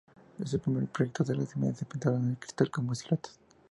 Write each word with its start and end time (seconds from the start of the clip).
En 0.39 0.47
el 0.51 0.59
primer 0.59 0.87
proyector 0.87 1.27
las 1.37 1.55
imágenes 1.55 1.77
se 1.77 1.85
pintaron 1.85 2.23
en 2.23 2.29
el 2.31 2.37
cristal 2.39 2.71
como 2.71 2.95
siluetas. 2.95 3.37